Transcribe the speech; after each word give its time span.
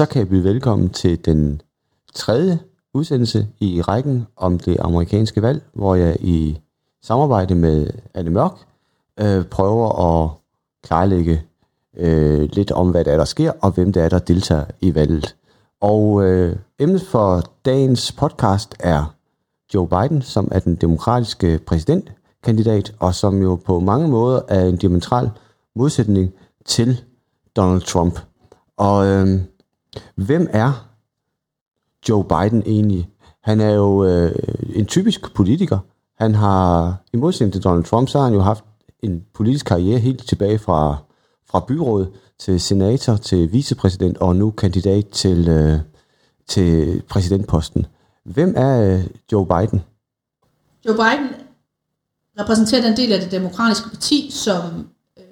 så 0.00 0.06
kan 0.06 0.18
jeg 0.18 0.28
byde 0.28 0.44
velkommen 0.44 0.90
til 0.90 1.24
den 1.24 1.60
tredje 2.14 2.58
udsendelse 2.94 3.48
i 3.58 3.82
rækken 3.82 4.26
om 4.36 4.58
det 4.58 4.76
amerikanske 4.80 5.42
valg, 5.42 5.62
hvor 5.74 5.94
jeg 5.94 6.16
i 6.20 6.58
samarbejde 7.02 7.54
med 7.54 7.90
Anne 8.14 8.30
Mørk 8.30 8.52
øh, 9.20 9.44
prøver 9.44 9.88
at 10.02 10.30
klarlægge 10.82 11.42
øh, 11.96 12.48
lidt 12.52 12.72
om, 12.72 12.90
hvad 12.90 13.04
der 13.04 13.12
er, 13.12 13.16
der 13.16 13.24
sker, 13.24 13.52
og 13.60 13.70
hvem 13.70 13.92
der 13.92 14.02
er, 14.02 14.08
der 14.08 14.18
deltager 14.18 14.64
i 14.80 14.94
valget. 14.94 15.36
Og 15.80 16.24
øh, 16.24 16.56
emnet 16.78 17.02
for 17.02 17.42
dagens 17.64 18.12
podcast 18.12 18.74
er 18.78 19.14
Joe 19.74 19.88
Biden, 19.88 20.22
som 20.22 20.48
er 20.52 20.58
den 20.60 20.74
demokratiske 20.74 21.60
præsidentkandidat, 21.66 22.94
og 22.98 23.14
som 23.14 23.42
jo 23.42 23.56
på 23.56 23.80
mange 23.80 24.08
måder 24.08 24.40
er 24.48 24.64
en 24.64 24.76
diametral 24.76 25.30
modsætning 25.76 26.32
til 26.64 27.00
Donald 27.56 27.82
Trump. 27.82 28.20
Og 28.76 29.06
øh, 29.06 29.40
hvem 30.14 30.48
er 30.50 30.88
Joe 32.08 32.24
Biden 32.24 32.62
egentlig? 32.66 33.08
Han 33.42 33.60
er 33.60 33.70
jo 33.70 34.04
øh, 34.04 34.32
en 34.74 34.86
typisk 34.86 35.34
politiker. 35.34 35.78
Han 36.18 36.34
har, 36.34 36.94
i 37.12 37.16
modsætning 37.16 37.52
til 37.52 37.64
Donald 37.64 37.84
Trump, 37.84 38.08
så 38.08 38.18
har 38.18 38.24
han 38.24 38.34
jo 38.34 38.40
haft 38.40 38.64
en 39.02 39.24
politisk 39.34 39.66
karriere 39.66 39.98
helt 39.98 40.28
tilbage 40.28 40.58
fra, 40.58 40.96
fra 41.50 41.64
byråd 41.68 42.06
til 42.38 42.60
senator, 42.60 43.16
til 43.16 43.52
vicepræsident 43.52 44.18
og 44.18 44.36
nu 44.36 44.50
kandidat 44.50 45.08
til, 45.08 45.48
øh, 45.48 45.78
til 46.48 47.02
præsidentposten. 47.08 47.86
Hvem 48.24 48.54
er 48.56 48.94
øh, 48.94 49.06
Joe 49.32 49.46
Biden? 49.46 49.82
Joe 50.86 50.94
Biden 50.94 51.28
repræsenterer 52.40 52.82
den 52.82 52.96
del 52.96 53.12
af 53.12 53.20
det 53.20 53.30
demokratiske 53.30 53.88
parti, 53.90 54.30
som, 54.32 54.88
øh, 55.18 55.24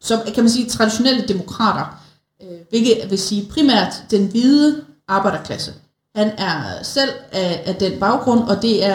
som 0.00 0.18
kan 0.34 0.44
man 0.44 0.50
sige, 0.50 0.68
traditionelle 0.68 1.28
demokrater, 1.28 1.84
øh, 1.84 2.03
hvilket 2.70 3.10
vil 3.10 3.18
sige 3.18 3.48
primært 3.50 4.04
den 4.10 4.26
hvide 4.26 4.84
arbejderklasse. 5.08 5.72
Han 6.16 6.30
er 6.38 6.82
selv 6.82 7.10
af, 7.32 7.62
af 7.66 7.74
den 7.74 8.00
baggrund, 8.00 8.40
og 8.40 8.62
det 8.62 8.84
er, 8.84 8.94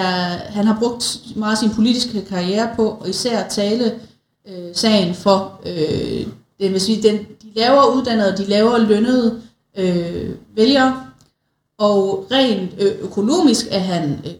han 0.50 0.66
har 0.66 0.80
brugt 0.80 1.20
meget 1.36 1.52
af 1.52 1.58
sin 1.58 1.70
politiske 1.76 2.26
karriere 2.26 2.70
på 2.76 2.88
og 2.88 3.10
især 3.10 3.48
tale 3.48 4.00
øh, 4.48 4.76
sagen 4.76 5.16
for 5.16 5.62
øh, 5.66 6.28
den, 6.60 6.74
vil 6.74 6.82
sige, 6.82 7.10
den, 7.10 7.18
de 7.18 7.52
lavere 7.56 7.96
uddannede, 7.96 8.38
de 8.38 8.46
lavere 8.46 8.82
lønnede 8.82 9.42
øh, 9.78 10.36
vælgere, 10.56 11.04
og 11.78 12.28
rent 12.32 12.72
øh, 12.80 12.96
økonomisk 13.00 13.66
er 13.72 13.80
han 13.80 14.22
øh, 14.26 14.32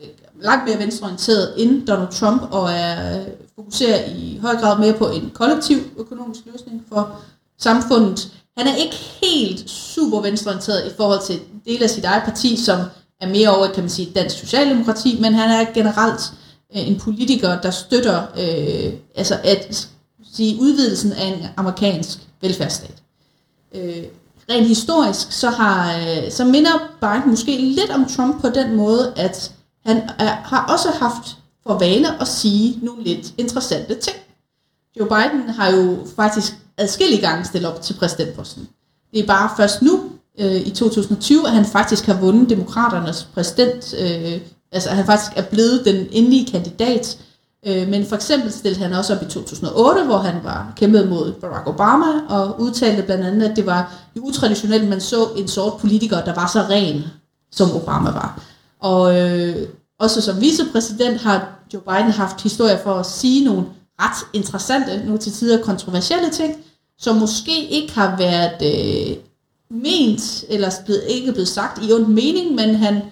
øh, 0.00 0.08
langt 0.40 0.68
mere 0.68 0.78
venstreorienteret 0.78 1.54
end 1.56 1.86
Donald 1.86 2.12
Trump, 2.12 2.42
og 2.50 2.70
er 2.70 3.20
øh, 3.20 3.26
fokuserer 3.54 4.04
i 4.04 4.38
høj 4.42 4.56
grad 4.56 4.78
mere 4.78 4.92
på 4.92 5.08
en 5.08 5.30
kollektiv 5.34 5.76
økonomisk 5.96 6.40
løsning 6.52 6.84
for 6.88 7.20
samfundet. 7.58 8.32
Han 8.56 8.66
er 8.66 8.74
ikke 8.74 8.96
helt 9.22 9.70
super 9.70 10.20
venstreorienteret 10.20 10.86
i 10.86 10.96
forhold 10.96 11.26
til 11.26 11.40
del 11.64 11.82
af 11.82 11.90
sit 11.90 12.04
eget 12.04 12.22
parti, 12.24 12.56
som 12.56 12.80
er 13.20 13.28
mere 13.28 13.56
over, 13.56 13.72
kan 13.72 13.82
man 13.82 13.90
sige, 13.90 14.12
dansk 14.14 14.38
socialdemokrati, 14.38 15.18
men 15.20 15.34
han 15.34 15.50
er 15.50 15.72
generelt 15.74 16.32
øh, 16.76 16.88
en 16.88 16.98
politiker, 16.98 17.60
der 17.60 17.70
støtter 17.70 18.22
øh, 18.22 18.92
altså 19.14 19.38
at 19.44 19.88
sige 20.32 20.60
udvidelsen 20.60 21.12
af 21.12 21.24
en 21.26 21.46
amerikansk 21.56 22.18
velfærdsstat. 22.40 23.02
Øh, 23.74 24.04
rent 24.50 24.68
historisk, 24.68 25.32
så, 25.32 25.50
har, 25.50 25.96
øh, 25.96 26.30
så 26.30 26.44
minder 26.44 26.70
Biden 27.00 27.30
måske 27.30 27.56
lidt 27.56 27.90
om 27.90 28.04
Trump 28.04 28.40
på 28.40 28.48
den 28.48 28.76
måde, 28.76 29.12
at 29.16 29.52
han 29.86 29.96
er, 30.18 30.28
har 30.28 30.66
også 30.72 30.88
haft 30.90 31.36
for 31.66 31.78
vane 31.78 32.20
at 32.20 32.28
sige 32.28 32.78
nogle 32.82 33.04
lidt 33.04 33.34
interessante 33.38 33.94
ting. 33.94 34.16
Joe 34.98 35.08
Biden 35.08 35.48
har 35.48 35.70
jo 35.70 35.98
faktisk 36.16 36.52
adskillige 36.78 37.20
gange 37.20 37.44
stille 37.44 37.68
op 37.68 37.82
til 37.82 37.94
præsidentposten. 37.94 38.68
Det 39.14 39.20
er 39.20 39.26
bare 39.26 39.50
først 39.56 39.82
nu, 39.82 40.00
øh, 40.38 40.66
i 40.66 40.70
2020, 40.70 41.46
at 41.46 41.52
han 41.52 41.64
faktisk 41.64 42.06
har 42.06 42.20
vundet 42.20 42.50
demokraternes 42.50 43.28
præsident, 43.34 43.94
øh, 43.98 44.40
altså 44.72 44.90
at 44.90 44.96
han 44.96 45.06
faktisk 45.06 45.32
er 45.36 45.42
blevet 45.42 45.84
den 45.84 46.06
endelige 46.10 46.46
kandidat. 46.46 47.18
Øh, 47.66 47.88
men 47.88 48.06
for 48.06 48.16
eksempel 48.16 48.52
stillede 48.52 48.82
han 48.82 48.92
også 48.92 49.14
op 49.14 49.22
i 49.22 49.30
2008, 49.30 50.04
hvor 50.04 50.18
han 50.18 50.34
var 50.44 50.72
kæmpet 50.76 51.08
mod 51.08 51.32
Barack 51.32 51.68
Obama, 51.68 52.06
og 52.28 52.60
udtalte 52.60 53.02
blandt 53.02 53.24
andet, 53.24 53.48
at 53.48 53.56
det 53.56 53.66
var 53.66 53.92
utraditionelt, 54.16 54.82
at 54.82 54.88
man 54.88 55.00
så 55.00 55.28
en 55.36 55.48
sort 55.48 55.80
politiker, 55.80 56.24
der 56.24 56.34
var 56.34 56.46
så 56.46 56.60
ren, 56.60 57.04
som 57.52 57.76
Obama 57.76 58.10
var. 58.10 58.40
Og 58.80 59.20
øh, 59.20 59.68
også 59.98 60.20
som 60.20 60.40
vicepræsident 60.40 61.20
har 61.20 61.48
Joe 61.74 61.82
Biden 61.82 62.10
haft 62.10 62.42
historier 62.42 62.78
for 62.82 62.94
at 62.94 63.06
sige 63.06 63.44
nogle 63.44 63.64
ret 64.00 64.26
interessante, 64.32 65.06
nu 65.06 65.16
til 65.16 65.32
tider 65.32 65.62
kontroversielle 65.62 66.30
ting, 66.30 66.56
som 66.98 67.16
måske 67.16 67.66
ikke 67.68 67.94
har 67.94 68.16
været 68.16 68.62
øh, 68.62 69.16
ment, 69.70 70.44
eller 70.48 70.70
blevet, 70.84 71.02
ikke 71.08 71.32
blevet 71.32 71.48
sagt 71.48 71.84
i 71.84 71.92
ond 71.92 72.06
mening, 72.06 72.54
men 72.54 72.74
han 72.74 73.02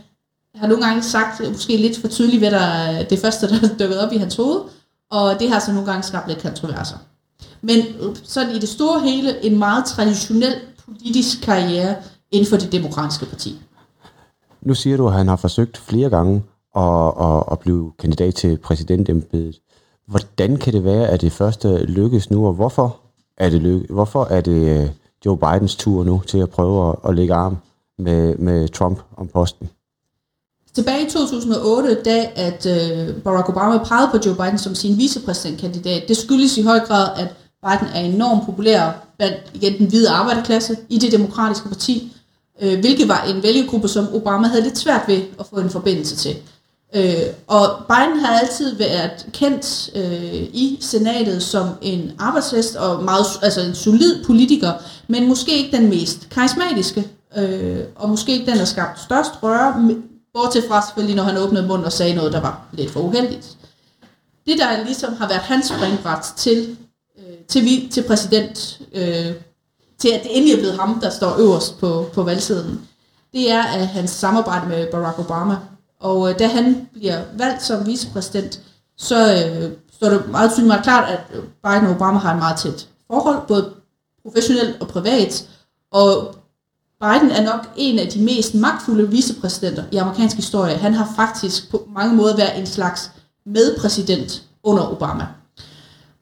har 0.54 0.66
nogle 0.66 0.86
gange 0.86 1.02
sagt, 1.02 1.40
øh, 1.40 1.52
måske 1.52 1.76
lidt 1.76 1.98
for 1.98 2.08
tydeligt, 2.08 2.40
hvad 2.40 2.50
der 2.50 2.92
øh, 2.92 3.10
det 3.10 3.18
første, 3.18 3.48
der 3.48 3.54
er 3.68 3.76
dukket 3.78 4.00
op 4.00 4.12
i 4.12 4.16
hans 4.16 4.36
hoved, 4.36 4.60
og 5.10 5.40
det 5.40 5.50
har 5.50 5.58
så 5.58 5.72
nogle 5.72 5.86
gange 5.86 6.02
skabt 6.02 6.28
lidt 6.28 6.42
kontroverser. 6.42 6.96
Men 7.62 7.78
øh, 7.78 8.16
sådan 8.22 8.54
i 8.56 8.58
det 8.58 8.68
store 8.68 9.00
hele, 9.00 9.44
en 9.44 9.58
meget 9.58 9.84
traditionel 9.84 10.54
politisk 10.84 11.42
karriere 11.42 11.96
inden 12.30 12.50
for 12.50 12.56
det 12.56 12.72
demokratiske 12.72 13.26
parti. 13.26 13.58
Nu 14.62 14.74
siger 14.74 14.96
du, 14.96 15.06
at 15.06 15.14
han 15.14 15.28
har 15.28 15.36
forsøgt 15.36 15.76
flere 15.76 16.10
gange 16.10 16.42
at, 16.76 17.12
at, 17.20 17.42
at 17.52 17.58
blive 17.58 17.92
kandidat 17.98 18.34
til 18.34 18.58
præsidentembedet. 18.58 19.60
Hvordan 20.06 20.56
kan 20.56 20.72
det 20.72 20.84
være, 20.84 21.08
at 21.08 21.20
det 21.20 21.32
første 21.32 21.84
lykkes 21.84 22.30
nu, 22.30 22.46
og 22.46 22.52
hvorfor 22.52 23.00
er 23.36 23.50
det, 23.50 23.62
lykke, 23.62 23.92
hvorfor 23.92 24.24
er 24.24 24.40
det 24.40 24.80
øh, 24.80 24.88
Joe 25.26 25.38
Bidens 25.38 25.76
tur 25.76 26.04
nu 26.04 26.22
til 26.26 26.38
at 26.38 26.50
prøve 26.50 26.88
at, 26.88 26.96
at 27.08 27.14
lægge 27.14 27.34
arm 27.34 27.56
med, 27.98 28.36
med 28.36 28.68
Trump 28.68 29.00
om 29.16 29.28
posten? 29.28 29.68
Tilbage 30.74 31.06
i 31.06 31.10
2008, 31.10 32.02
da 32.04 32.28
at 32.34 32.66
øh, 32.66 33.22
Barack 33.22 33.48
Obama 33.48 33.84
pegede 33.84 34.08
på 34.12 34.18
Joe 34.26 34.34
Biden 34.34 34.58
som 34.58 34.74
sin 34.74 34.98
vicepræsidentkandidat, 34.98 36.08
det 36.08 36.16
skyldes 36.16 36.58
i 36.58 36.62
høj 36.62 36.78
grad, 36.78 37.08
at 37.16 37.34
Biden 37.64 37.94
er 37.94 38.00
enormt 38.00 38.46
populær 38.46 39.06
blandt 39.16 39.36
igen 39.54 39.78
den 39.78 39.86
hvide 39.86 40.10
arbejderklasse 40.10 40.76
i 40.88 40.98
det 40.98 41.12
demokratiske 41.12 41.68
parti, 41.68 42.16
øh, 42.62 42.80
hvilket 42.80 43.08
var 43.08 43.24
en 43.24 43.42
vælgergruppe, 43.42 43.88
som 43.88 44.14
Obama 44.14 44.46
havde 44.46 44.62
lidt 44.62 44.78
svært 44.78 45.02
ved 45.08 45.22
at 45.40 45.46
få 45.46 45.56
en 45.56 45.70
forbindelse 45.70 46.16
til. 46.16 46.36
Øh, 46.94 47.26
og 47.46 47.68
Biden 47.88 48.20
har 48.20 48.38
altid 48.38 48.76
været 48.76 49.26
kendt 49.32 49.90
øh, 49.94 50.42
i 50.52 50.78
senatet 50.80 51.42
som 51.42 51.68
en 51.82 52.12
arbejdshest 52.18 52.76
og 52.76 53.04
meget, 53.04 53.26
altså 53.42 53.60
en 53.60 53.74
solid 53.74 54.24
politiker, 54.24 54.72
men 55.08 55.28
måske 55.28 55.56
ikke 55.56 55.76
den 55.76 55.88
mest 55.88 56.28
karismatiske, 56.30 57.08
øh, 57.36 57.80
og 57.96 58.08
måske 58.08 58.32
ikke 58.32 58.50
den, 58.50 58.58
der 58.58 58.64
skabt 58.64 59.00
størst 59.00 59.42
røre, 59.42 59.90
bortset 60.34 60.64
fra 60.68 60.86
selvfølgelig, 60.86 61.16
når 61.16 61.22
han 61.22 61.36
åbnede 61.36 61.66
munden 61.66 61.84
og 61.84 61.92
sagde 61.92 62.14
noget, 62.14 62.32
der 62.32 62.40
var 62.40 62.66
lidt 62.72 62.90
for 62.90 63.00
uheldigt. 63.00 63.56
Det, 64.46 64.58
der 64.58 64.84
ligesom 64.84 65.14
har 65.14 65.28
været 65.28 65.40
hans 65.40 65.66
springbræt 65.66 66.26
til, 66.36 66.76
øh, 67.18 67.36
til, 67.48 67.64
vi, 67.64 67.88
til 67.92 68.02
præsident, 68.02 68.80
øh, 68.94 69.32
til 69.98 70.08
at 70.08 70.22
det 70.22 70.36
endelig 70.36 70.54
er 70.54 70.58
blevet 70.58 70.78
ham, 70.78 71.00
der 71.00 71.10
står 71.10 71.38
øverst 71.38 71.78
på, 71.78 72.06
på 72.12 72.22
valgsiden, 72.22 72.80
det 73.32 73.50
er 73.50 73.62
at 73.62 73.86
hans 73.86 74.10
samarbejde 74.10 74.68
med 74.68 74.86
Barack 74.90 75.18
Obama. 75.18 75.56
Og 76.04 76.30
øh, 76.30 76.38
da 76.38 76.46
han 76.46 76.88
bliver 76.92 77.22
valgt 77.38 77.62
som 77.62 77.86
vicepræsident, 77.86 78.60
så 78.96 79.16
øh, 79.34 79.72
står 79.92 80.08
det 80.08 80.28
meget 80.28 80.50
tydeligt 80.50 80.68
meget 80.68 80.82
klart, 80.82 81.10
at 81.10 81.20
øh, 81.34 81.42
Biden 81.42 81.86
og 81.86 81.94
Obama 81.96 82.18
har 82.18 82.32
en 82.32 82.38
meget 82.38 82.58
tæt 82.58 82.88
forhold, 83.10 83.46
både 83.48 83.72
professionelt 84.22 84.80
og 84.80 84.88
privat. 84.88 85.48
Og 85.92 86.34
Biden 87.00 87.30
er 87.30 87.42
nok 87.42 87.66
en 87.76 87.98
af 87.98 88.08
de 88.08 88.22
mest 88.22 88.54
magtfulde 88.54 89.10
vicepræsidenter 89.10 89.84
i 89.92 89.96
amerikansk 89.96 90.36
historie. 90.36 90.74
Han 90.74 90.94
har 90.94 91.12
faktisk 91.16 91.70
på 91.70 91.88
mange 91.94 92.16
måder 92.16 92.36
været 92.36 92.58
en 92.58 92.66
slags 92.66 93.10
medpræsident 93.46 94.42
under 94.62 94.92
Obama. 94.92 95.26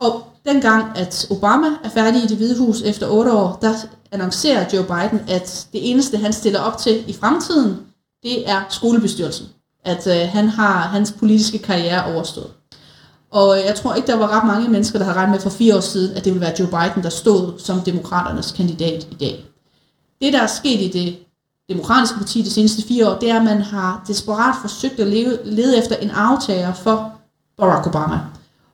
Og 0.00 0.22
dengang, 0.46 0.98
at 0.98 1.26
Obama 1.30 1.66
er 1.84 1.88
færdig 1.88 2.24
i 2.24 2.26
det 2.26 2.36
hvide 2.36 2.58
hus 2.58 2.82
efter 2.82 3.08
otte 3.08 3.32
år, 3.32 3.58
der 3.62 3.74
annoncerer 4.12 4.66
Joe 4.72 4.84
Biden, 4.84 5.20
at 5.28 5.68
det 5.72 5.90
eneste, 5.90 6.16
han 6.16 6.32
stiller 6.32 6.60
op 6.60 6.78
til 6.78 7.04
i 7.10 7.12
fremtiden, 7.12 7.76
det 8.22 8.50
er 8.50 8.60
skolebestyrelsen. 8.70 9.46
At 9.84 10.06
øh, 10.06 10.28
han 10.28 10.48
har 10.48 10.72
hans 10.72 11.12
politiske 11.12 11.58
karriere 11.58 12.14
overstået. 12.14 12.50
Og 13.30 13.58
øh, 13.58 13.64
jeg 13.66 13.74
tror 13.74 13.94
ikke, 13.94 14.06
der 14.06 14.16
var 14.16 14.36
ret 14.38 14.46
mange 14.46 14.68
mennesker, 14.68 14.98
der 14.98 15.06
har 15.06 15.14
regnet 15.14 15.30
med 15.30 15.40
for 15.40 15.50
fire 15.50 15.76
år 15.76 15.80
siden, 15.80 16.16
at 16.16 16.24
det 16.24 16.32
ville 16.32 16.46
være 16.46 16.54
Joe 16.58 16.68
Biden, 16.68 17.02
der 17.02 17.10
stod 17.10 17.58
som 17.58 17.80
demokraternes 17.80 18.52
kandidat 18.52 19.08
i 19.10 19.14
dag. 19.14 19.44
Det, 20.22 20.32
der 20.32 20.42
er 20.42 20.46
sket 20.46 20.80
i 20.80 20.88
det 20.88 21.18
demokratiske 21.68 22.18
parti 22.18 22.42
de 22.42 22.50
seneste 22.50 22.88
fire 22.88 23.10
år, 23.10 23.18
det 23.18 23.30
er, 23.30 23.36
at 23.36 23.44
man 23.44 23.62
har 23.62 24.04
desperat 24.06 24.54
forsøgt 24.60 25.00
at 25.00 25.06
leve, 25.06 25.38
lede 25.44 25.78
efter 25.78 25.96
en 25.96 26.10
aftager 26.10 26.74
for 26.74 27.12
Barack 27.58 27.86
Obama. 27.86 28.20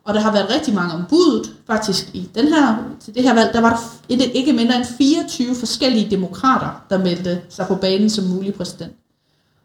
Og 0.04 0.14
der 0.14 0.20
har 0.20 0.32
været 0.32 0.50
rigtig 0.50 0.74
mange 0.74 0.94
ombudet, 0.94 1.52
faktisk 1.66 2.10
i 2.14 2.30
den 2.34 2.48
her, 2.48 2.76
til 3.00 3.14
det 3.14 3.22
her 3.22 3.34
valg, 3.34 3.52
der 3.52 3.60
var 3.60 3.82
der 4.08 4.24
ikke 4.24 4.52
mindre 4.52 4.76
end 4.76 4.84
24 4.98 5.54
forskellige 5.54 6.10
demokrater, 6.10 6.82
der 6.90 6.98
meldte 6.98 7.40
sig 7.48 7.66
på 7.66 7.74
banen 7.74 8.10
som 8.10 8.24
mulig 8.24 8.54
præsident. 8.54 8.92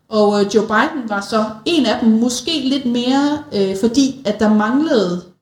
Og 0.09 0.41
øh, 0.41 0.55
Joe 0.55 0.67
Biden 0.67 1.09
var 1.09 1.21
så 1.29 1.45
en 1.65 1.85
af 1.85 1.99
dem, 2.03 2.09
måske 2.09 2.61
lidt 2.65 2.85
mere, 2.85 3.43
øh, 3.53 3.77
fordi 3.81 4.21
at 4.25 4.39
der 4.39 4.53
manglede 4.53 5.33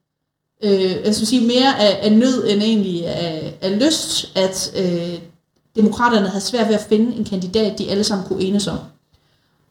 øh, 0.63 0.95
jeg 1.05 1.15
skal 1.15 1.27
sige, 1.27 1.47
mere 1.47 1.79
af, 1.79 1.99
af 2.01 2.11
nød 2.11 2.47
end 2.47 2.61
egentlig 2.61 3.07
af, 3.07 3.57
af 3.61 3.79
lyst, 3.79 4.37
at 4.37 4.73
øh, 4.77 5.19
demokraterne 5.75 6.27
havde 6.27 6.43
svært 6.43 6.67
ved 6.67 6.75
at 6.75 6.85
finde 6.89 7.15
en 7.15 7.25
kandidat, 7.25 7.77
de 7.77 7.91
alle 7.91 8.03
sammen 8.03 8.27
kunne 8.27 8.43
enes 8.43 8.67
om. 8.67 8.77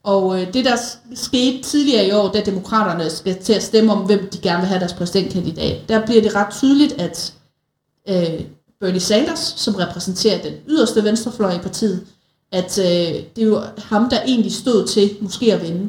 Og 0.02 0.40
øh, 0.40 0.54
det, 0.54 0.64
der 0.64 0.76
skete 1.14 1.62
tidligere 1.62 2.06
i 2.06 2.12
år, 2.12 2.28
da 2.28 2.40
demokraterne 2.40 3.10
skal 3.10 3.42
til 3.42 3.52
at 3.52 3.62
stemme 3.62 3.92
om, 3.92 3.98
hvem 3.98 4.28
de 4.32 4.38
gerne 4.38 4.60
vil 4.60 4.68
have 4.68 4.80
deres 4.80 4.92
præsidentkandidat, 4.92 5.88
der 5.88 6.06
bliver 6.06 6.22
det 6.22 6.34
ret 6.34 6.52
tydeligt, 6.52 6.92
at 6.92 7.34
øh, 8.08 8.40
Bernie 8.80 9.00
Sanders, 9.00 9.54
som 9.56 9.74
repræsenterer 9.74 10.42
den 10.42 10.52
yderste 10.68 11.04
venstrefløj 11.04 11.52
i 11.52 11.58
partiet, 11.58 12.06
at 12.52 12.78
øh, 12.78 13.14
det 13.36 13.42
er 13.42 13.46
jo 13.46 13.60
ham, 13.78 14.10
der 14.10 14.22
egentlig 14.26 14.52
stod 14.52 14.86
til 14.86 15.16
måske 15.20 15.54
at 15.54 15.62
vinde. 15.62 15.88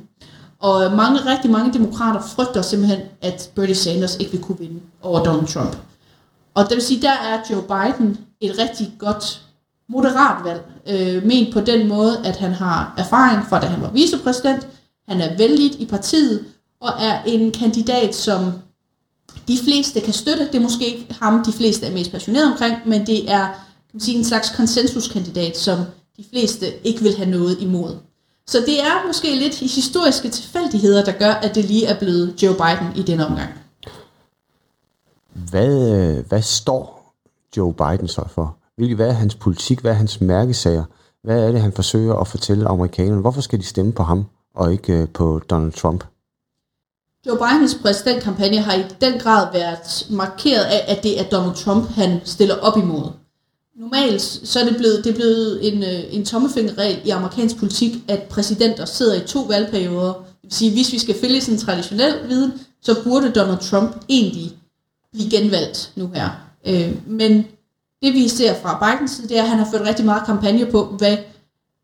Og 0.59 0.95
mange, 0.95 1.19
rigtig 1.19 1.51
mange 1.51 1.73
demokrater 1.73 2.21
frygter 2.35 2.61
simpelthen, 2.61 2.99
at 3.21 3.51
Bernie 3.55 3.75
Sanders 3.75 4.17
ikke 4.19 4.31
vil 4.31 4.41
kunne 4.41 4.59
vinde 4.59 4.79
over 5.01 5.23
Donald 5.23 5.47
Trump. 5.47 5.77
Og 6.53 6.63
det 6.63 6.75
vil 6.75 6.81
sige, 6.81 7.01
der 7.01 7.11
er 7.11 7.41
Joe 7.49 7.61
Biden 7.61 8.17
et 8.41 8.57
rigtig 8.57 8.93
godt 8.99 9.41
moderat 9.89 10.45
valg. 10.45 10.61
Øh, 10.87 11.25
ment 11.25 11.53
på 11.53 11.61
den 11.61 11.87
måde, 11.87 12.21
at 12.25 12.37
han 12.37 12.51
har 12.51 12.93
erfaring 12.97 13.45
fra, 13.49 13.59
da 13.59 13.65
han 13.65 13.81
var 13.81 13.89
vicepræsident. 13.91 14.67
Han 15.07 15.21
er 15.21 15.37
vældig 15.37 15.81
i 15.81 15.85
partiet, 15.85 16.45
og 16.81 16.89
er 16.99 17.23
en 17.23 17.51
kandidat, 17.51 18.15
som 18.15 18.51
de 19.47 19.57
fleste 19.65 19.99
kan 19.99 20.13
støtte. 20.13 20.47
Det 20.47 20.55
er 20.55 20.59
måske 20.59 20.85
ikke 20.85 21.15
ham, 21.21 21.43
de 21.43 21.51
fleste 21.51 21.85
er 21.85 21.91
mest 21.91 22.11
passionerede 22.11 22.51
omkring, 22.51 22.75
men 22.85 23.05
det 23.05 23.31
er 23.31 23.45
kan 23.91 23.97
man 23.97 24.01
sige, 24.01 24.17
en 24.17 24.23
slags 24.23 24.49
konsensuskandidat, 24.55 25.57
som 25.57 25.77
de 26.17 26.25
fleste 26.29 26.87
ikke 26.87 27.01
vil 27.01 27.17
have 27.17 27.29
noget 27.29 27.59
imod. 27.59 27.97
Så 28.47 28.57
det 28.59 28.81
er 28.81 29.07
måske 29.07 29.35
lidt 29.35 29.59
historiske 29.59 30.29
tilfældigheder, 30.29 31.03
der 31.03 31.11
gør, 31.11 31.31
at 31.31 31.55
det 31.55 31.65
lige 31.65 31.85
er 31.85 31.99
blevet 31.99 32.43
Joe 32.43 32.53
Biden 32.55 32.95
i 32.95 33.01
den 33.01 33.19
omgang. 33.19 33.49
Hvad, 35.33 35.91
øh, 35.99 36.27
hvad 36.27 36.41
står 36.41 37.13
Joe 37.57 37.73
Biden 37.73 38.07
så 38.07 38.23
for? 38.27 38.57
Hvad 38.95 39.07
er 39.07 39.13
hans 39.13 39.35
politik? 39.35 39.79
Hvad 39.79 39.91
er 39.91 39.95
hans 39.95 40.21
mærkesager? 40.21 40.83
Hvad 41.23 41.47
er 41.47 41.51
det, 41.51 41.61
han 41.61 41.73
forsøger 41.73 42.15
at 42.15 42.27
fortælle 42.27 42.67
amerikanerne? 42.67 43.21
Hvorfor 43.21 43.41
skal 43.41 43.59
de 43.59 43.65
stemme 43.65 43.93
på 43.93 44.03
ham 44.03 44.25
og 44.55 44.71
ikke 44.71 44.93
øh, 44.93 45.09
på 45.09 45.41
Donald 45.49 45.71
Trump? 45.71 46.03
Joe 47.27 47.37
Bidens 47.37 47.75
præsidentkampagne 47.81 48.61
har 48.61 48.73
i 48.73 48.83
den 49.01 49.19
grad 49.19 49.47
været 49.53 50.07
markeret 50.09 50.63
af, 50.63 50.85
at 50.87 51.03
det 51.03 51.19
er 51.19 51.23
Donald 51.23 51.55
Trump, 51.55 51.89
han 51.89 52.21
stiller 52.25 52.55
op 52.55 52.77
imod. 52.77 53.11
Normalt 53.81 54.21
så 54.21 54.59
er 54.59 54.63
det 54.63 54.77
blevet, 54.77 55.03
det 55.03 55.09
er 55.09 55.15
blevet 55.15 55.73
en, 55.73 55.83
øh, 55.83 56.15
en 56.15 56.25
tommefingerregel 56.25 57.01
i 57.05 57.09
amerikansk 57.09 57.57
politik, 57.57 57.91
at 58.07 58.23
præsidenter 58.23 58.85
sidder 58.85 59.23
i 59.23 59.27
to 59.27 59.39
valgperioder. 59.39 60.13
Det 60.13 60.23
vil 60.43 60.51
sige, 60.51 60.71
hvis 60.71 60.93
vi 60.93 60.99
skal 60.99 61.15
følge 61.21 61.41
sådan 61.41 61.55
en 61.55 61.59
traditionel 61.59 62.29
viden, 62.29 62.53
så 62.81 63.03
burde 63.03 63.31
Donald 63.31 63.59
Trump 63.59 63.95
egentlig 64.09 64.57
blive 65.11 65.29
genvalgt 65.29 65.91
nu 65.95 66.11
her. 66.13 66.29
Øh, 66.67 66.95
men 67.07 67.31
det 68.01 68.13
vi 68.13 68.27
ser 68.27 68.55
fra 68.61 68.91
Bidens 68.91 69.11
side, 69.11 69.27
det 69.27 69.37
er, 69.37 69.43
at 69.43 69.49
han 69.49 69.59
har 69.59 69.67
ført 69.71 69.87
rigtig 69.87 70.05
meget 70.05 70.25
kampagne 70.25 70.65
på, 70.65 70.85
hvad, 70.85 71.17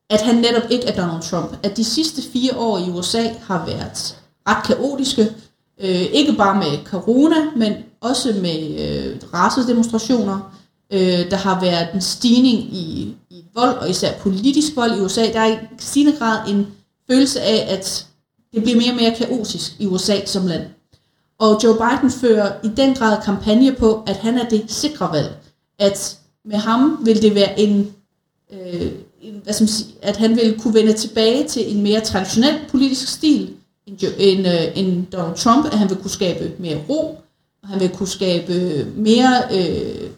at 0.09 0.21
han 0.21 0.35
netop 0.35 0.71
ikke 0.71 0.87
er 0.87 0.95
Donald 0.95 1.21
Trump. 1.21 1.57
At 1.63 1.77
de 1.77 1.83
sidste 1.83 2.21
fire 2.21 2.57
år 2.57 2.77
i 2.77 2.89
USA 2.89 3.23
har 3.41 3.65
været 3.65 4.17
ret 4.47 4.63
kaotiske. 4.65 5.21
Øh, 5.79 6.01
ikke 6.01 6.33
bare 6.33 6.55
med 6.55 6.85
corona, 6.85 7.35
men 7.55 7.73
også 8.01 8.35
med 8.41 8.79
øh, 8.79 9.17
racedemonstrationer. 9.33 10.57
Øh, 10.91 11.31
der 11.31 11.35
har 11.35 11.61
været 11.61 11.87
en 11.93 12.01
stigning 12.01 12.59
i, 12.59 13.15
i 13.29 13.45
vold, 13.55 13.77
og 13.77 13.89
især 13.89 14.13
politisk 14.13 14.75
vold 14.75 14.97
i 14.97 15.01
USA. 15.01 15.21
Der 15.33 15.39
er 15.39 15.53
i 15.53 15.57
stigende 15.79 16.17
grad 16.17 16.49
en 16.49 16.67
følelse 17.09 17.41
af, 17.41 17.73
at 17.73 18.07
det 18.53 18.63
bliver 18.63 18.77
mere 18.77 18.91
og 18.91 18.95
mere 18.95 19.15
kaotisk 19.15 19.71
i 19.79 19.85
USA 19.85 20.25
som 20.25 20.47
land. 20.47 20.63
Og 21.39 21.59
Joe 21.63 21.77
Biden 21.77 22.11
fører 22.11 22.51
i 22.63 22.69
den 22.77 22.95
grad 22.95 23.21
kampagne 23.23 23.73
på, 23.73 24.03
at 24.07 24.15
han 24.15 24.37
er 24.37 24.49
det 24.49 24.65
sikre 24.67 25.09
valg. 25.13 25.35
At 25.79 26.17
med 26.45 26.57
ham 26.57 26.99
vil 27.05 27.21
det 27.21 27.35
være 27.35 27.59
en, 27.59 27.93
øh, 28.53 28.91
en 29.21 29.41
hvad 29.43 29.53
skal 29.53 29.63
man 29.63 29.67
sige, 29.67 29.95
at 30.01 30.17
han 30.17 30.35
vil 30.35 30.59
kunne 30.59 30.73
vende 30.73 30.93
tilbage 30.93 31.47
til 31.47 31.75
en 31.75 31.83
mere 31.83 31.99
traditionel 31.99 32.55
politisk 32.69 33.07
stil, 33.07 33.53
end, 33.87 33.97
end, 34.17 34.47
øh, 34.47 34.77
end 34.77 35.05
Donald 35.05 35.35
Trump, 35.35 35.65
at 35.65 35.77
han 35.79 35.89
vil 35.89 35.97
kunne 35.97 36.11
skabe 36.11 36.51
mere 36.59 36.83
ro, 36.89 37.21
og 37.63 37.69
han 37.69 37.79
vil 37.79 37.89
kunne 37.89 38.07
skabe 38.07 38.85
mere, 38.95 39.43
øh, 39.51 40.09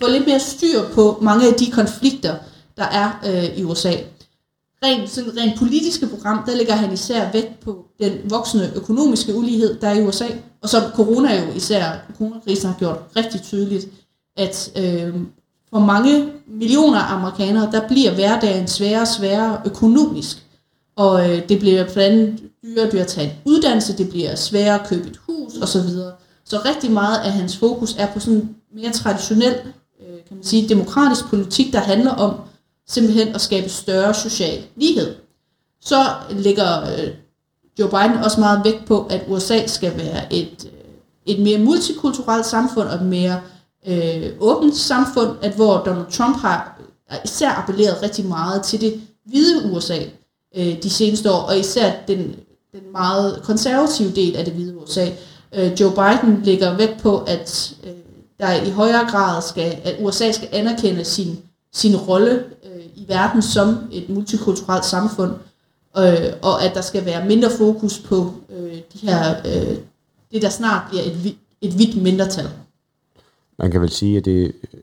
få 0.00 0.08
lidt 0.08 0.26
mere 0.26 0.40
styr 0.40 0.82
på 0.94 1.18
mange 1.22 1.46
af 1.46 1.54
de 1.54 1.70
konflikter, 1.70 2.34
der 2.76 2.84
er 2.84 3.10
øh, 3.26 3.58
i 3.58 3.64
USA. 3.64 3.92
Rent, 4.84 5.10
sådan, 5.10 5.36
rent 5.36 5.58
politiske 5.58 6.06
program, 6.06 6.42
der 6.46 6.56
lægger 6.56 6.74
han 6.74 6.92
især 6.92 7.32
vægt 7.32 7.60
på 7.60 7.84
den 8.00 8.12
voksende 8.30 8.72
økonomiske 8.74 9.34
ulighed, 9.34 9.80
der 9.80 9.88
er 9.88 9.94
i 9.94 10.06
USA, 10.06 10.26
og 10.62 10.68
som 10.68 10.82
corona 10.94 11.44
jo 11.44 11.52
især, 11.52 11.92
coronakrisen 12.18 12.68
har 12.68 12.78
gjort 12.78 12.98
rigtig 13.16 13.42
tydeligt, 13.42 13.88
at 14.36 14.72
øh, 14.76 15.14
for 15.70 15.78
mange 15.78 16.32
millioner 16.46 16.98
amerikanere, 16.98 17.72
der 17.72 17.88
bliver 17.88 18.14
hverdagen 18.14 18.68
sværere 18.68 19.00
og 19.00 19.08
sværere 19.08 19.60
økonomisk. 19.66 20.46
Og 20.96 21.30
øh, 21.30 21.48
det 21.48 21.58
bliver 21.58 21.92
blandt 21.92 22.42
andet 22.64 22.92
dyrere 22.92 23.00
at 23.00 23.06
tage 23.06 23.26
en 23.26 23.32
uddannelse, 23.44 23.96
det 23.98 24.08
bliver 24.08 24.34
sværere 24.34 24.80
at 24.80 24.86
købe 24.88 25.08
et 25.08 25.20
hus 25.28 25.56
osv. 25.62 25.88
Så 26.44 26.60
rigtig 26.64 26.90
meget 26.90 27.18
af 27.18 27.32
hans 27.32 27.56
fokus 27.56 27.96
er 27.98 28.12
på 28.12 28.20
sådan 28.20 28.56
mere 28.74 28.92
traditionel, 28.92 29.54
kan 30.28 30.36
man 30.36 30.44
sige, 30.44 30.68
demokratisk 30.68 31.28
politik, 31.28 31.72
der 31.72 31.78
handler 31.78 32.10
om 32.10 32.34
simpelthen 32.88 33.28
at 33.28 33.40
skabe 33.40 33.68
større 33.68 34.14
social 34.14 34.62
lighed. 34.76 35.14
Så 35.80 35.96
ligger 36.30 36.82
øh, 36.82 37.08
Joe 37.78 37.90
Biden 37.90 38.24
også 38.24 38.40
meget 38.40 38.60
vægt 38.64 38.86
på, 38.86 39.06
at 39.10 39.24
USA 39.28 39.66
skal 39.66 39.96
være 39.96 40.32
et, 40.32 40.64
øh, 40.64 41.34
et 41.34 41.42
mere 41.42 41.58
multikulturelt 41.58 42.46
samfund 42.46 42.88
og 42.88 42.94
et 42.94 43.06
mere 43.06 43.40
øh, 43.86 44.32
åbent 44.40 44.76
samfund, 44.76 45.30
at 45.42 45.54
hvor 45.54 45.78
Donald 45.78 46.06
Trump 46.10 46.36
har 46.36 46.80
især 47.24 47.50
appelleret 47.50 48.02
rigtig 48.02 48.26
meget 48.26 48.62
til 48.62 48.80
det 48.80 49.00
hvide 49.24 49.72
USA 49.72 49.98
øh, 50.56 50.82
de 50.82 50.90
seneste 50.90 51.32
år, 51.32 51.40
og 51.40 51.58
især 51.58 51.92
den, 52.08 52.18
den 52.72 52.92
meget 52.92 53.40
konservative 53.42 54.10
del 54.10 54.36
af 54.36 54.44
det 54.44 54.54
hvide 54.54 54.78
USA. 54.78 55.08
Øh, 55.54 55.80
Joe 55.80 55.90
Biden 55.90 56.42
lægger 56.44 56.76
vægt 56.76 57.00
på, 57.02 57.18
at 57.18 57.74
øh, 57.84 57.90
der 58.40 58.62
i 58.62 58.70
højere 58.70 59.10
grad 59.10 59.42
skal, 59.42 59.78
at 59.84 59.96
USA 60.00 60.32
skal 60.32 60.48
anerkende 60.52 61.04
sin, 61.04 61.38
sin 61.72 61.96
rolle 61.96 62.44
øh, 62.64 62.84
i 62.94 63.04
verden 63.08 63.42
som 63.42 63.76
et 63.92 64.08
multikulturelt 64.08 64.84
samfund, 64.84 65.32
øh, 65.98 66.32
og 66.42 66.64
at 66.64 66.74
der 66.74 66.80
skal 66.80 67.04
være 67.04 67.26
mindre 67.26 67.50
fokus 67.50 67.98
på 67.98 68.32
øh, 68.50 68.72
de 68.92 68.98
her, 69.02 69.36
øh, 69.46 69.76
det 70.32 70.42
der 70.42 70.48
snart 70.48 70.82
bliver 70.88 71.02
et, 71.02 71.36
et 71.60 71.72
hvidt 71.72 72.02
mindretal. 72.02 72.48
Man 73.58 73.70
kan 73.70 73.80
vel 73.80 73.90
sige, 73.90 74.16
at, 74.16 74.24
det, 74.24 74.52
øh, 74.74 74.80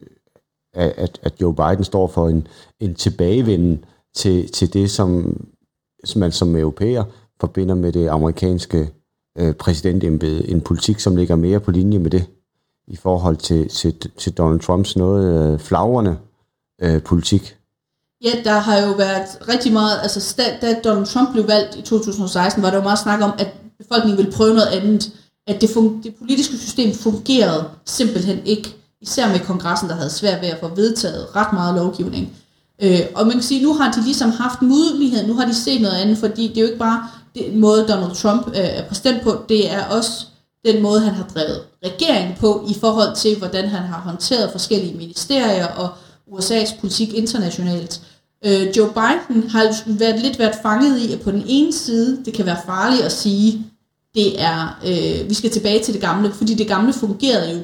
at, 0.74 1.20
at 1.22 1.34
Joe 1.42 1.56
Biden 1.56 1.84
står 1.84 2.08
for 2.08 2.30
en, 2.30 2.48
en 2.80 2.96
tilbagevenden 2.96 3.86
til, 4.16 4.52
til 4.52 4.74
det, 4.74 4.92
som, 4.92 5.38
som 6.04 6.20
man 6.20 6.32
som 6.32 6.56
europæer 6.56 7.04
forbinder 7.40 7.76
med 7.76 7.92
det 7.92 8.08
amerikanske 8.08 8.90
øh, 9.38 9.54
præsidentembede. 9.54 10.50
En 10.50 10.62
politik, 10.62 11.00
som 11.00 11.16
ligger 11.16 11.36
mere 11.36 11.60
på 11.60 11.72
linje 11.72 12.00
med 12.00 12.12
det 12.12 12.26
i 12.88 12.96
forhold 12.96 13.38
til, 13.38 13.70
til, 13.70 13.96
til 14.18 14.34
Donald 14.34 14.60
Trumps 14.60 14.96
noget 14.96 15.54
øh, 15.54 15.60
flagrende 15.60 16.18
øh, 16.82 17.02
politik. 17.02 17.56
Ja, 18.24 18.32
der 18.44 18.60
har 18.60 18.78
jo 18.80 18.92
været 18.92 19.28
rigtig 19.50 19.74
meget, 19.74 20.00
altså 20.02 20.42
da 20.62 20.76
Donald 20.84 21.06
Trump 21.06 21.32
blev 21.32 21.48
valgt 21.48 21.76
i 21.76 21.82
2016, 21.82 22.64
var 22.64 22.70
der 22.70 22.78
jo 22.78 22.84
meget 22.84 23.00
snak 23.00 23.22
om, 23.22 23.32
at 23.40 23.54
befolkningen 23.80 24.18
ville 24.18 24.32
prøve 24.32 24.54
noget 24.54 24.68
andet 24.68 25.12
at 25.48 25.62
det, 25.62 25.70
fun- 25.70 26.04
det 26.04 26.16
politiske 26.16 26.58
system 26.58 26.94
fungerede 26.94 27.70
simpelthen 27.86 28.46
ikke, 28.46 28.76
især 29.02 29.28
med 29.28 29.40
kongressen, 29.40 29.90
der 29.90 29.96
havde 29.96 30.10
svært 30.10 30.42
ved 30.42 30.50
at 30.50 30.60
få 30.60 30.68
vedtaget 30.68 31.36
ret 31.36 31.54
meget 31.54 31.76
lovgivning. 31.76 32.34
Øh, 32.82 33.00
og 33.16 33.26
man 33.26 33.34
kan 33.34 33.44
sige, 33.44 33.64
nu 33.64 33.74
har 33.74 33.92
de 33.92 34.04
ligesom 34.04 34.30
haft 34.30 34.62
mulighed, 34.62 35.28
nu 35.28 35.34
har 35.34 35.46
de 35.46 35.54
set 35.54 35.82
noget 35.82 35.96
andet, 35.96 36.18
fordi 36.18 36.48
det 36.48 36.58
er 36.58 36.62
jo 36.62 36.68
ikke 36.68 36.80
bare 36.80 37.08
den 37.36 37.60
måde, 37.60 37.88
Donald 37.88 38.16
Trump 38.16 38.48
øh, 38.48 38.54
er 38.56 38.88
præsident 38.88 39.24
på, 39.24 39.46
det 39.50 39.72
er 39.72 39.86
også 39.86 40.26
den 40.66 40.82
måde, 40.82 41.00
han 41.00 41.14
har 41.14 41.24
drevet 41.24 41.62
regering 41.86 42.38
på, 42.38 42.66
i 42.70 42.74
forhold 42.80 43.16
til, 43.16 43.38
hvordan 43.38 43.68
han 43.68 43.82
har 43.82 44.00
håndteret 44.00 44.52
forskellige 44.52 44.98
ministerier 44.98 45.68
og 45.68 45.90
USA's 46.32 46.80
politik 46.80 47.14
internationalt. 47.14 48.02
Øh, 48.46 48.78
Joe 48.78 48.94
Biden 48.94 49.50
har 49.50 49.84
været 49.86 50.20
lidt 50.20 50.40
været 50.40 50.56
fanget 50.62 51.00
i, 51.00 51.14
at 51.14 51.22
på 51.22 51.32
den 51.32 51.44
ene 51.48 51.74
side, 51.74 52.26
det 52.26 52.34
kan 52.34 52.46
være 52.46 52.58
farligt 52.66 53.02
at 53.02 53.12
sige, 53.12 53.66
det 54.16 54.42
er, 54.42 54.80
øh, 54.86 55.30
vi 55.30 55.34
skal 55.34 55.50
tilbage 55.50 55.84
til 55.84 55.94
det 55.94 56.02
gamle, 56.02 56.32
fordi 56.32 56.54
det 56.54 56.68
gamle 56.68 56.94
fungerede 56.94 57.52
jo 57.52 57.60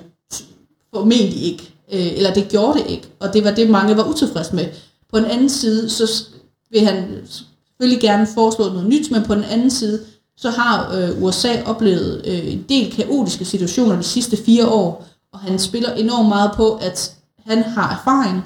formentlig 0.93 1.43
ikke, 1.43 1.73
øh, 1.93 2.17
eller 2.17 2.33
det 2.33 2.49
gjorde 2.49 2.79
det 2.79 2.89
ikke, 2.89 3.07
og 3.19 3.33
det 3.33 3.43
var 3.43 3.51
det, 3.51 3.69
mange 3.69 3.97
var 3.97 4.09
utilfredse 4.09 4.55
med. 4.55 4.65
På 5.11 5.17
den 5.17 5.25
anden 5.25 5.49
side, 5.49 5.89
så 5.89 6.23
vil 6.71 6.81
han 6.85 7.23
selvfølgelig 7.27 8.01
gerne 8.01 8.27
foreslå 8.35 8.69
noget 8.69 8.89
nyt, 8.89 9.11
men 9.11 9.23
på 9.23 9.35
den 9.35 9.43
anden 9.43 9.71
side, 9.71 10.05
så 10.41 10.50
har 10.50 10.96
øh, 10.96 11.24
USA 11.24 11.63
oplevet 11.65 12.22
øh, 12.25 12.53
en 12.53 12.65
del 12.69 12.91
kaotiske 12.91 13.46
situationer 13.46 13.96
de 13.96 14.03
sidste 14.03 14.38
fire 14.38 14.67
år, 14.67 15.05
og 15.34 15.39
han 15.39 15.60
spiller 15.60 15.93
enormt 15.93 16.29
meget 16.29 16.51
på, 16.55 16.75
at 16.81 17.15
han 17.46 17.63
har 17.63 18.00
erfaring, 18.00 18.46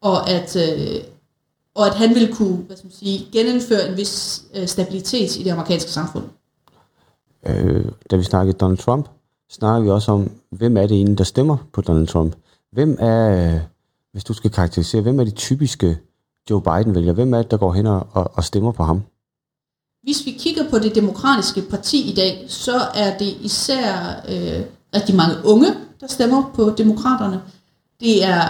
og 0.00 0.30
at, 0.30 0.56
øh, 0.56 1.00
og 1.74 1.86
at 1.86 1.94
han 1.94 2.14
vil 2.14 2.34
kunne 2.34 2.56
hvad 2.56 2.76
skal 2.76 2.86
man 2.86 2.92
sige, 2.92 3.26
genindføre 3.32 3.88
en 3.88 3.96
vis 3.96 4.42
øh, 4.54 4.66
stabilitet 4.66 5.36
i 5.36 5.42
det 5.42 5.50
amerikanske 5.50 5.90
samfund 5.90 6.24
øh, 7.46 7.84
da 8.10 8.16
vi 8.16 8.22
snakkede 8.22 8.58
Donald 8.58 8.78
Trump, 8.78 9.08
snakker 9.50 9.80
vi 9.80 9.90
også 9.90 10.12
om, 10.12 10.30
hvem 10.50 10.76
er 10.76 10.86
det 10.86 10.96
egentlig, 10.96 11.18
der 11.18 11.24
stemmer 11.24 11.56
på 11.72 11.80
Donald 11.80 12.06
Trump? 12.06 12.36
Hvem 12.72 12.96
er, 13.00 13.58
hvis 14.12 14.24
du 14.24 14.32
skal 14.32 14.50
karakterisere, 14.50 15.02
hvem 15.02 15.20
er 15.20 15.24
de 15.24 15.30
typiske 15.30 15.98
Joe 16.50 16.62
Biden-vælgere? 16.62 17.14
Hvem 17.14 17.34
er 17.34 17.38
det, 17.38 17.50
der 17.50 17.56
går 17.56 17.72
hen 17.72 17.86
og, 17.86 18.06
og 18.12 18.44
stemmer 18.44 18.72
på 18.72 18.82
ham? 18.82 19.02
Hvis 20.04 20.26
vi 20.26 20.30
kigger 20.30 20.70
på 20.70 20.78
det 20.78 20.94
demokratiske 20.94 21.62
parti 21.62 22.10
i 22.10 22.14
dag, 22.14 22.44
så 22.48 22.76
er 22.94 23.18
det 23.18 23.36
især 23.40 24.20
øh, 24.28 24.60
rigtig 24.94 25.14
mange 25.14 25.34
unge, 25.44 25.74
der 26.00 26.06
stemmer 26.06 26.50
på 26.54 26.74
demokraterne. 26.78 27.40
Det 28.00 28.24
er 28.24 28.48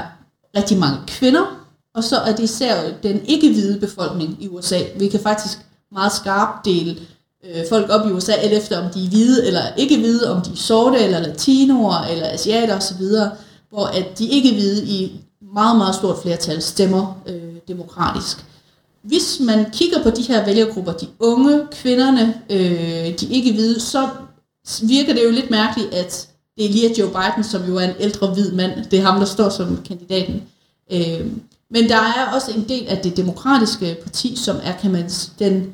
rigtig 0.57 0.79
mange 0.79 0.99
kvinder, 1.07 1.67
og 1.95 2.05
så 2.05 2.17
er 2.17 2.37
det 2.37 2.43
især 2.43 2.91
den 3.03 3.21
ikke-hvide 3.27 3.81
befolkning 3.81 4.37
i 4.41 4.49
USA. 4.49 4.79
Vi 4.99 5.09
kan 5.09 5.21
faktisk 5.21 5.59
meget 5.93 6.13
skarpt 6.13 6.65
dele 6.65 6.97
øh, 7.45 7.65
folk 7.69 7.91
op 7.91 8.07
i 8.09 8.13
USA, 8.13 8.33
alt 8.33 8.53
efter 8.53 8.85
om 8.85 8.93
de 8.93 9.05
er 9.05 9.09
hvide 9.09 9.47
eller 9.47 9.63
ikke 9.77 9.99
hvide, 9.99 10.35
om 10.37 10.43
de 10.43 10.51
er 10.51 10.57
sorte 10.57 10.99
eller 10.99 11.19
latinoer 11.19 12.05
eller 12.11 12.29
asiater 12.29 12.77
osv., 12.77 13.05
hvor 13.71 13.87
at 13.87 14.19
de 14.19 14.29
ikke 14.29 14.55
hvide 14.55 14.87
i 14.87 15.21
meget, 15.55 15.77
meget 15.77 15.95
stort 15.95 16.17
flertal 16.23 16.63
stemmer 16.63 17.23
øh, 17.27 17.55
demokratisk. 17.69 18.45
Hvis 19.05 19.41
man 19.41 19.71
kigger 19.73 20.03
på 20.03 20.11
de 20.11 20.23
her 20.23 20.45
vælgergrupper, 20.45 20.93
de 20.93 21.07
unge, 21.19 21.67
kvinderne, 21.73 22.35
øh, 22.51 23.19
de 23.21 23.27
ikke 23.31 23.53
hvide, 23.53 23.81
så 23.81 24.09
virker 24.83 25.15
det 25.15 25.25
jo 25.25 25.31
lidt 25.31 25.51
mærkeligt, 25.51 25.95
at 25.95 26.29
det 26.57 26.65
er 26.65 26.71
lige 26.71 26.95
Joe 26.99 27.11
Biden, 27.11 27.45
som 27.45 27.65
jo 27.69 27.77
er 27.77 27.85
en 27.85 27.95
ældre 28.01 28.27
hvid 28.27 28.53
mand. 28.53 28.85
Det 28.91 28.99
er 28.99 29.03
ham, 29.03 29.19
der 29.19 29.27
står 29.27 29.49
som 29.49 29.83
kandidaten. 29.89 30.43
Øh, 30.93 31.27
men 31.71 31.89
der 31.89 31.97
er 31.97 32.35
også 32.35 32.51
en 32.51 32.69
del 32.69 32.87
af 32.87 32.99
det 32.99 33.17
demokratiske 33.17 33.97
parti, 34.03 34.37
som 34.37 34.57
er, 34.63 34.73
kan 34.73 34.93
man, 34.93 35.11
den, 35.39 35.73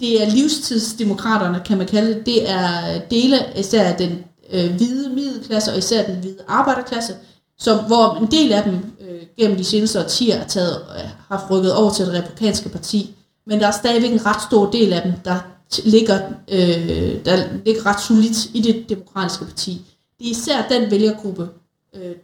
det 0.00 0.22
er 0.22 0.30
livstidsdemokraterne, 0.30 1.62
kan 1.64 1.78
man 1.78 1.86
kalde 1.86 2.14
det. 2.14 2.26
Det 2.26 2.50
er 2.50 3.00
dele 3.10 3.36
især 3.56 3.96
den 3.96 4.24
øh, 4.52 4.70
hvide 4.70 5.08
middelklasse, 5.08 5.72
og 5.72 5.78
især 5.78 6.06
den 6.06 6.16
hvide 6.16 6.38
arbejderklasse, 6.48 7.14
som, 7.62 7.84
hvor 7.84 8.14
en 8.14 8.30
del 8.30 8.52
af 8.52 8.62
dem 8.62 8.74
øh, 9.00 9.22
gennem 9.38 9.56
de 9.56 9.64
seneste 9.64 10.00
årtier 10.00 10.36
er 10.36 10.46
taget, 10.46 10.80
øh, 10.96 11.10
har 11.28 11.46
rykket 11.50 11.74
over 11.74 11.90
til 11.90 12.06
det 12.06 12.14
republikanske 12.14 12.68
parti. 12.68 13.14
Men 13.46 13.60
der 13.60 13.66
er 13.66 13.70
stadigvæk 13.70 14.12
en 14.12 14.26
ret 14.26 14.42
stor 14.42 14.70
del 14.70 14.92
af 14.92 15.02
dem, 15.02 15.12
der 15.24 15.38
ligger, 15.84 16.20
øh, 16.48 17.24
der 17.24 17.36
ligger 17.64 17.86
ret 17.86 18.00
solidt 18.00 18.44
i 18.54 18.60
det 18.60 18.88
demokratiske 18.88 19.44
parti. 19.44 19.82
Det 20.18 20.26
er 20.26 20.30
især 20.30 20.68
den 20.70 20.90
vælgergruppe, 20.90 21.48
øh, 21.94 22.14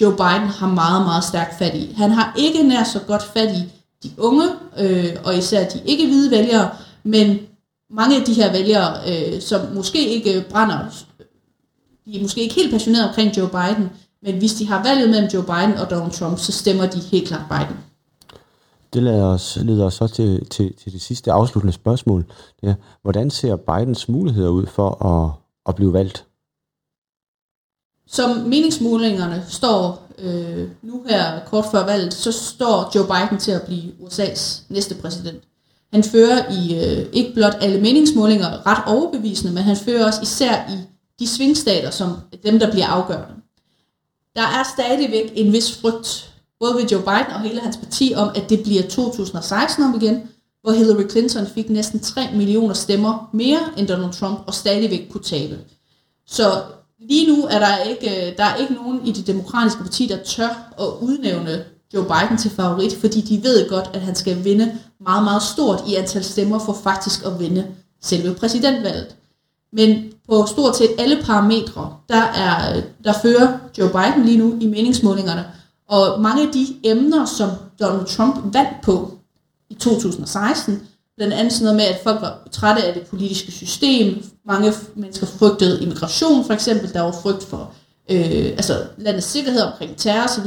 Joe 0.00 0.12
Biden 0.12 0.48
har 0.48 0.68
meget, 0.68 1.04
meget 1.04 1.24
stærkt 1.24 1.58
fat 1.58 1.74
i. 1.74 1.94
Han 1.96 2.10
har 2.10 2.34
ikke 2.38 2.62
nær 2.62 2.84
så 2.84 3.00
godt 3.06 3.22
fat 3.22 3.56
i 3.56 3.72
de 4.02 4.10
unge, 4.18 4.48
øh, 4.78 5.16
og 5.24 5.36
især 5.36 5.68
de 5.68 5.80
ikke-hvide 5.84 6.30
vælgere, 6.30 6.70
men 7.04 7.38
mange 7.90 8.16
af 8.16 8.24
de 8.24 8.34
her 8.34 8.52
vælgere, 8.52 8.96
øh, 9.08 9.40
som 9.40 9.60
måske 9.74 10.08
ikke 10.08 10.44
brænder, 10.50 10.78
de 12.06 12.18
er 12.18 12.22
måske 12.22 12.40
ikke 12.40 12.54
helt 12.54 12.72
passionerede 12.72 13.08
omkring 13.08 13.36
Joe 13.36 13.48
Biden, 13.48 13.90
men 14.24 14.38
hvis 14.38 14.54
de 14.54 14.66
har 14.66 14.82
valget 14.82 15.10
mellem 15.10 15.30
Joe 15.34 15.42
Biden 15.42 15.78
og 15.78 15.90
Donald 15.90 16.12
Trump, 16.12 16.38
så 16.38 16.52
stemmer 16.52 16.86
de 16.86 17.00
helt 17.00 17.28
klart 17.28 17.42
Biden. 17.50 17.76
Det 18.92 19.02
leder 19.02 19.24
os, 19.26 19.58
leder 19.62 19.84
os 19.84 19.94
så 19.94 20.06
til, 20.06 20.46
til, 20.48 20.74
til 20.82 20.92
det 20.92 21.02
sidste 21.02 21.32
afsluttende 21.32 21.72
spørgsmål. 21.72 22.24
Det 22.60 22.68
er, 22.68 22.74
hvordan 23.02 23.30
ser 23.30 23.56
Bidens 23.56 24.08
muligheder 24.08 24.48
ud 24.48 24.66
for 24.66 25.04
at, 25.04 25.32
at 25.68 25.74
blive 25.74 25.92
valgt? 25.92 26.24
Som 28.06 28.30
meningsmålingerne 28.30 29.44
står 29.48 30.08
øh, 30.18 30.68
nu 30.82 31.04
her 31.08 31.40
kort 31.46 31.64
før 31.72 31.84
valget, 31.86 32.14
så 32.14 32.32
står 32.32 32.90
Joe 32.94 33.06
Biden 33.06 33.38
til 33.38 33.52
at 33.52 33.62
blive 33.62 33.92
USA's 34.00 34.62
næste 34.68 34.94
præsident. 34.94 35.44
Han 35.92 36.02
fører 36.02 36.52
i 36.52 36.74
øh, 36.74 37.06
ikke 37.12 37.34
blot 37.34 37.56
alle 37.60 37.80
meningsmålinger 37.80 38.66
ret 38.66 38.82
overbevisende, 38.86 39.54
men 39.54 39.62
han 39.62 39.76
fører 39.76 40.06
også 40.06 40.22
især 40.22 40.70
i 40.70 40.78
de 41.18 41.28
svingstater, 41.28 41.90
som 41.90 42.16
dem, 42.44 42.58
der 42.58 42.70
bliver 42.70 42.86
afgørende. 42.86 43.43
Der 44.36 44.42
er 44.42 44.62
stadigvæk 44.74 45.32
en 45.34 45.52
vis 45.52 45.80
frygt, 45.80 46.34
både 46.60 46.74
ved 46.74 46.88
Joe 46.88 47.02
Biden 47.02 47.32
og 47.34 47.40
hele 47.40 47.60
hans 47.60 47.76
parti, 47.76 48.12
om 48.16 48.28
at 48.34 48.50
det 48.50 48.62
bliver 48.62 48.82
2016 48.82 49.84
om 49.84 50.00
igen, 50.02 50.28
hvor 50.62 50.72
Hillary 50.72 51.10
Clinton 51.10 51.46
fik 51.46 51.70
næsten 51.70 52.00
3 52.00 52.28
millioner 52.34 52.74
stemmer 52.74 53.30
mere 53.32 53.60
end 53.76 53.88
Donald 53.88 54.12
Trump 54.12 54.38
og 54.46 54.54
stadigvæk 54.54 55.08
kunne 55.10 55.24
tabe. 55.24 55.58
Så 56.26 56.62
lige 57.08 57.26
nu 57.26 57.44
er 57.44 57.58
der 57.58 57.78
ikke, 57.78 58.30
øh, 58.30 58.36
der 58.36 58.44
er 58.44 58.56
ikke 58.56 58.74
nogen 58.74 59.06
i 59.06 59.12
det 59.12 59.26
demokratiske 59.26 59.82
parti, 59.82 60.06
der 60.06 60.24
tør 60.24 60.74
at 60.78 60.86
udnævne 61.00 61.64
Joe 61.94 62.04
Biden 62.04 62.38
til 62.38 62.50
favorit, 62.50 62.96
fordi 63.00 63.20
de 63.20 63.42
ved 63.42 63.68
godt, 63.68 63.90
at 63.92 64.00
han 64.00 64.14
skal 64.14 64.44
vinde 64.44 64.78
meget, 65.00 65.24
meget 65.24 65.42
stort 65.42 65.82
i 65.88 65.94
antal 65.94 66.24
stemmer 66.24 66.58
for 66.58 66.72
faktisk 66.72 67.26
at 67.26 67.40
vinde 67.40 67.66
selve 68.02 68.34
præsidentvalget. 68.34 69.16
Men 69.74 70.04
på 70.28 70.46
stort 70.46 70.76
set 70.76 70.90
alle 70.98 71.18
parametre, 71.24 71.96
der, 72.08 72.22
er, 72.22 72.80
der 73.04 73.12
fører 73.22 73.58
Joe 73.78 73.88
Biden 73.88 74.24
lige 74.24 74.38
nu 74.38 74.58
i 74.60 74.66
meningsmålingerne. 74.66 75.44
Og 75.88 76.20
mange 76.20 76.42
af 76.42 76.48
de 76.52 76.66
emner, 76.84 77.24
som 77.24 77.50
Donald 77.80 78.06
Trump 78.06 78.54
vandt 78.54 78.82
på 78.82 79.10
i 79.70 79.74
2016, 79.74 80.82
blandt 81.16 81.34
andet 81.34 81.52
sådan 81.52 81.64
noget 81.64 81.76
med, 81.76 81.84
at 81.84 82.00
folk 82.02 82.20
var 82.20 82.38
trætte 82.52 82.82
af 82.82 82.94
det 82.94 83.02
politiske 83.02 83.52
system. 83.52 84.24
Mange 84.46 84.72
mennesker 84.94 85.26
frygtede 85.26 85.82
immigration, 85.82 86.44
for 86.44 86.52
eksempel. 86.52 86.92
Der 86.92 87.00
var 87.00 87.14
frygt 87.22 87.44
for 87.44 87.70
øh, 88.10 88.46
altså 88.46 88.82
landets 88.98 89.26
sikkerhed 89.26 89.62
omkring 89.62 89.96
terror 89.96 90.24
osv. 90.24 90.46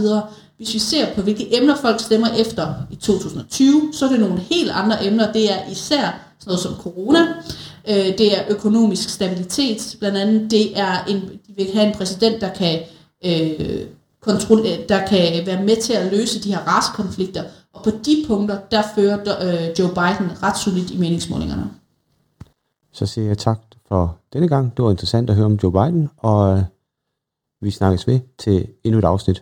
Hvis 0.57 0.73
vi 0.73 0.79
ser 0.79 1.13
på, 1.15 1.21
hvilke 1.21 1.57
emner 1.57 1.75
folk 1.75 1.99
stemmer 1.99 2.27
efter 2.37 2.73
i 2.91 2.95
2020, 2.95 3.91
så 3.93 4.05
er 4.05 4.09
det 4.09 4.19
nogle 4.19 4.39
helt 4.39 4.71
andre 4.71 5.05
emner. 5.05 5.31
Det 5.31 5.51
er 5.51 5.57
især 5.71 6.01
sådan 6.39 6.45
noget 6.45 6.59
som 6.59 6.75
corona, 6.75 7.27
øh, 7.89 8.17
det 8.17 8.37
er 8.37 8.43
økonomisk 8.49 9.09
stabilitet, 9.09 9.95
blandt 9.99 10.17
andet 10.17 10.51
det 10.51 10.79
er, 10.79 11.05
en, 11.05 11.21
de 11.47 11.53
vil 11.55 11.73
have 11.73 11.87
en 11.87 11.93
præsident, 11.93 12.41
der 12.41 12.53
kan, 12.53 12.79
øh, 13.25 13.85
kontrol, 14.21 14.59
øh, 14.59 14.89
der 14.89 15.07
kan 15.07 15.45
være 15.45 15.63
med 15.63 15.81
til 15.81 15.93
at 15.93 16.11
løse 16.11 16.43
de 16.43 16.49
her 16.49 16.59
racekonflikter, 16.59 17.43
og 17.73 17.83
på 17.83 17.89
de 17.89 18.25
punkter, 18.27 18.57
der 18.71 18.83
fører 18.95 19.17
øh, 19.17 19.79
Joe 19.79 19.89
Biden 19.89 20.43
ret 20.43 20.57
solidt 20.57 20.91
i 20.91 20.97
meningsmålingerne. 20.97 21.71
Så 22.93 23.05
siger 23.05 23.27
jeg 23.27 23.37
tak 23.37 23.59
for 23.87 24.17
denne 24.33 24.47
gang. 24.47 24.77
Det 24.77 24.85
var 24.85 24.91
interessant 24.91 25.29
at 25.29 25.35
høre 25.35 25.45
om 25.45 25.59
Joe 25.63 25.71
Biden, 25.71 26.09
og 26.17 26.57
øh, 26.57 26.63
vi 27.61 27.71
snakkes 27.71 28.07
ved 28.07 28.19
til 28.37 28.67
endnu 28.83 28.99
et 28.99 29.05
afsnit. 29.05 29.41